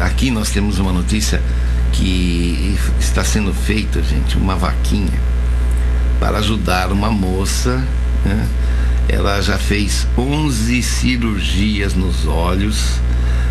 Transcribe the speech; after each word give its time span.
aqui 0.00 0.30
nós 0.30 0.50
temos 0.50 0.78
uma 0.78 0.92
notícia 0.92 1.40
que 1.92 2.76
está 2.98 3.24
sendo 3.24 3.52
feita, 3.52 4.02
gente, 4.02 4.36
uma 4.36 4.56
vaquinha 4.56 5.20
para 6.18 6.38
ajudar 6.38 6.90
uma 6.92 7.10
moça. 7.10 7.84
Né? 8.24 8.48
Ela 9.08 9.40
já 9.40 9.58
fez 9.58 10.06
11 10.16 10.82
cirurgias 10.82 11.94
nos 11.94 12.26
olhos, 12.26 13.00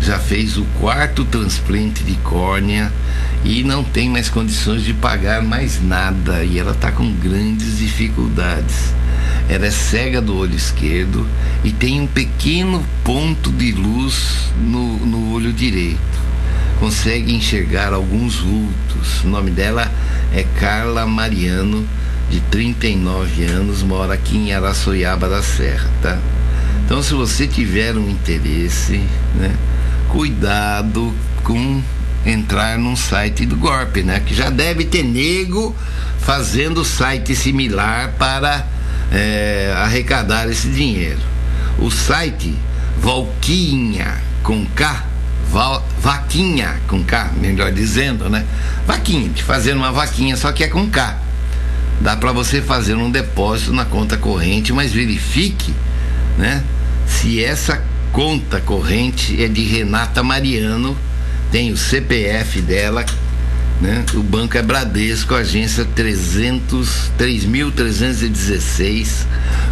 já 0.00 0.18
fez 0.18 0.56
o 0.56 0.64
quarto 0.80 1.24
transplante 1.24 2.02
de 2.02 2.14
córnea 2.16 2.92
e 3.44 3.62
não 3.62 3.84
tem 3.84 4.08
mais 4.08 4.28
condições 4.28 4.82
de 4.82 4.94
pagar 4.94 5.42
mais 5.42 5.82
nada 5.82 6.42
e 6.44 6.58
ela 6.58 6.72
está 6.72 6.90
com 6.90 7.12
grandes 7.12 7.78
dificuldades. 7.78 8.94
Ela 9.48 9.66
é 9.66 9.70
cega 9.70 10.20
do 10.22 10.34
olho 10.36 10.56
esquerdo 10.56 11.28
e 11.62 11.70
tem 11.70 12.00
um 12.00 12.06
pequeno 12.06 12.84
ponto 13.04 13.50
de 13.52 13.72
luz 13.72 14.50
no, 14.58 14.96
no 15.04 15.32
olho 15.32 15.52
direito. 15.52 16.13
Consegue 16.84 17.34
enxergar 17.34 17.94
alguns 17.94 18.40
vultos. 18.40 19.24
O 19.24 19.28
nome 19.28 19.50
dela 19.50 19.90
é 20.34 20.42
Carla 20.60 21.06
Mariano, 21.06 21.88
de 22.28 22.40
39 22.40 23.42
anos, 23.46 23.82
mora 23.82 24.12
aqui 24.12 24.36
em 24.36 24.52
Araçoiaba 24.52 25.26
da 25.26 25.42
Serra, 25.42 25.88
tá? 26.02 26.18
Então, 26.84 27.02
se 27.02 27.14
você 27.14 27.46
tiver 27.46 27.96
um 27.96 28.10
interesse, 28.10 29.02
né, 29.34 29.56
cuidado 30.10 31.10
com 31.42 31.82
entrar 32.26 32.76
num 32.76 32.96
site 32.96 33.46
do 33.46 33.56
golpe, 33.56 34.02
né? 34.02 34.20
Que 34.20 34.34
já 34.34 34.50
deve 34.50 34.84
ter 34.84 35.04
nego 35.04 35.74
fazendo 36.18 36.84
site 36.84 37.34
similar 37.34 38.12
para 38.18 38.68
é, 39.10 39.72
arrecadar 39.78 40.50
esse 40.50 40.68
dinheiro. 40.68 41.20
O 41.78 41.90
site 41.90 42.54
Valquinha 42.98 44.22
com 44.42 44.66
K, 44.66 45.13
Val, 45.54 45.86
Vaquinha 46.00 46.80
com 46.88 47.04
K, 47.04 47.30
melhor 47.40 47.70
dizendo, 47.70 48.28
né? 48.28 48.44
Vaquinha, 48.84 49.28
de 49.28 49.40
fazer 49.40 49.76
uma 49.76 49.92
vaquinha, 49.92 50.36
só 50.36 50.50
que 50.50 50.64
é 50.64 50.66
com 50.66 50.90
K. 50.90 51.16
Dá 52.00 52.16
para 52.16 52.32
você 52.32 52.60
fazer 52.60 52.96
um 52.96 53.08
depósito 53.08 53.72
na 53.72 53.84
conta 53.84 54.16
corrente, 54.16 54.72
mas 54.72 54.92
verifique, 54.92 55.72
né? 56.36 56.64
Se 57.06 57.40
essa 57.40 57.80
conta 58.10 58.60
corrente 58.60 59.40
é 59.40 59.46
de 59.46 59.62
Renata 59.62 60.24
Mariano 60.24 60.98
tem 61.52 61.70
o 61.70 61.76
CPF 61.76 62.60
dela, 62.60 63.06
né? 63.80 64.04
O 64.14 64.24
banco 64.24 64.58
é 64.58 64.62
Bradesco, 64.62 65.36
agência 65.36 65.84
300 65.84 67.12
3316, 67.16 69.28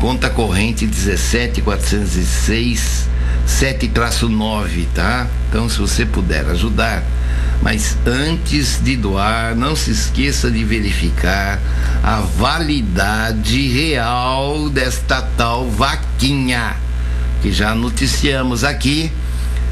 conta 0.00 0.30
corrente 0.30 0.86
17406 0.86 3.14
7-9, 3.46 4.86
tá? 4.94 5.26
Então 5.48 5.68
se 5.68 5.78
você 5.78 6.04
puder 6.04 6.46
ajudar, 6.46 7.02
mas 7.62 7.96
antes 8.06 8.80
de 8.82 8.96
doar, 8.96 9.54
não 9.54 9.74
se 9.74 9.90
esqueça 9.90 10.50
de 10.50 10.64
verificar 10.64 11.58
a 12.02 12.20
validade 12.20 13.68
real 13.68 14.68
desta 14.68 15.22
tal 15.22 15.70
vaquinha 15.70 16.76
que 17.42 17.52
já 17.52 17.74
noticiamos 17.74 18.64
aqui 18.64 19.10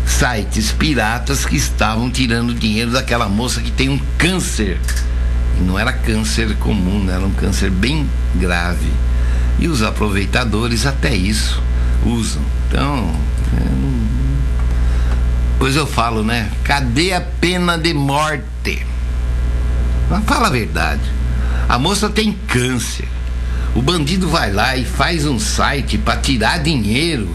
sites 0.07 0.71
piratas 0.71 1.45
que 1.45 1.57
estavam 1.57 2.11
tirando 2.11 2.55
dinheiro 2.55 2.91
daquela 2.91 3.29
moça 3.29 3.61
que 3.61 3.71
tem 3.71 3.89
um 3.89 3.99
câncer. 4.19 4.79
E 5.59 5.63
não 5.63 5.79
era 5.79 5.93
câncer 5.93 6.55
comum, 6.57 7.03
né? 7.03 7.15
era 7.15 7.25
um 7.25 7.33
câncer 7.33 7.71
bem 7.71 8.09
grave. 8.35 8.93
E 9.59 9.69
os 9.69 9.83
aproveitadores 9.83 10.87
até 10.87 11.15
isso 11.15 11.63
usam. 12.05 12.43
Então. 12.69 13.15
Pois 15.59 15.77
eu 15.77 15.87
falo, 15.87 16.23
né? 16.23 16.51
Cadê 16.63 17.13
a 17.15 17.21
pena 17.21 17.79
de 17.79 17.95
morte? 17.95 18.87
Fala 20.27 20.49
a 20.49 20.51
verdade. 20.51 21.01
A 21.69 21.79
moça 21.79 22.11
tem 22.11 22.33
câncer. 22.47 23.09
O 23.75 23.83
bandido 23.83 24.29
vai 24.29 24.53
lá 24.53 24.77
e 24.77 24.85
faz 24.85 25.27
um 25.27 25.39
site 25.39 25.99
para 25.99 26.21
tirar 26.21 26.59
dinheiro 26.59 27.35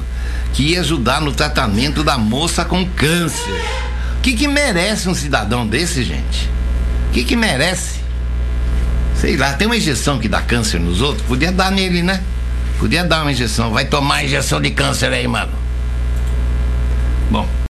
que 0.53 0.73
ia 0.73 0.81
ajudar 0.81 1.21
no 1.21 1.31
tratamento 1.31 2.03
da 2.03 2.17
moça 2.17 2.63
com 2.63 2.85
câncer. 2.85 3.61
O 4.17 4.21
que, 4.21 4.33
que 4.33 4.47
merece 4.47 5.09
um 5.09 5.15
cidadão 5.15 5.65
desse, 5.65 6.03
gente? 6.03 6.49
O 7.09 7.11
que, 7.11 7.23
que 7.23 7.35
merece? 7.35 7.99
Sei 9.15 9.35
lá, 9.35 9.53
tem 9.53 9.65
uma 9.65 9.75
injeção 9.75 10.19
que 10.19 10.29
dá 10.29 10.41
câncer 10.41 10.79
nos 10.79 11.01
outros? 11.01 11.25
Podia 11.25 11.51
dar 11.51 11.71
nele, 11.71 12.01
né? 12.01 12.21
Podia 12.77 13.03
dar 13.03 13.23
uma 13.23 13.31
injeção. 13.31 13.71
Vai 13.71 13.85
tomar 13.85 14.23
injeção 14.23 14.61
de 14.61 14.71
câncer 14.71 15.11
aí, 15.11 15.27
mano. 15.27 15.51